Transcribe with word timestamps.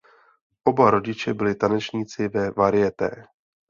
Oba 0.65 0.89
rodiče 0.89 1.33
byli 1.33 1.55
tanečníci 1.55 2.27
ve 2.27 2.51
varieté. 2.51 3.09